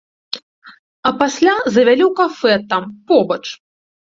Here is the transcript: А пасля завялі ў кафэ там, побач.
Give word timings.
А 1.09 1.11
пасля 1.19 1.53
завялі 1.75 2.03
ў 2.07 2.11
кафэ 2.23 2.53
там, 2.73 2.83
побач. 3.13 3.43